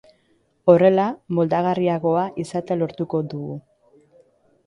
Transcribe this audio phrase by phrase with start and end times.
[0.71, 1.03] Horrela,
[1.39, 3.61] moldagarriagoa izatea lortuko dugu.